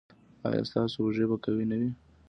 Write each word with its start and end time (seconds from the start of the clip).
ایا 0.47 0.61
ستاسو 0.69 0.97
اوږې 1.01 1.25
به 1.29 1.35
قوي 1.43 1.65
نه 1.71 1.75
وي؟ 1.79 1.89